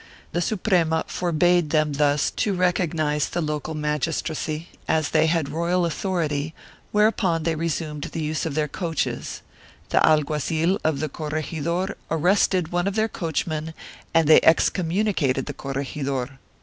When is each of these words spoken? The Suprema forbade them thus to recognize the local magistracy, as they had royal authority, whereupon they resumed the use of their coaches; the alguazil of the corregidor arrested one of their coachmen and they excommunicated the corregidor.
The 0.31 0.41
Suprema 0.41 1.03
forbade 1.05 1.69
them 1.69 1.93
thus 1.93 2.31
to 2.31 2.55
recognize 2.55 3.29
the 3.29 3.39
local 3.39 3.75
magistracy, 3.75 4.69
as 4.87 5.09
they 5.09 5.27
had 5.27 5.49
royal 5.49 5.85
authority, 5.85 6.55
whereupon 6.91 7.43
they 7.43 7.53
resumed 7.53 8.05
the 8.05 8.23
use 8.23 8.43
of 8.47 8.55
their 8.55 8.67
coaches; 8.67 9.43
the 9.89 10.03
alguazil 10.03 10.79
of 10.83 11.01
the 11.01 11.09
corregidor 11.09 11.95
arrested 12.09 12.69
one 12.71 12.87
of 12.87 12.95
their 12.95 13.07
coachmen 13.09 13.75
and 14.11 14.27
they 14.27 14.41
excommunicated 14.41 15.45
the 15.45 15.53
corregidor. 15.53 16.39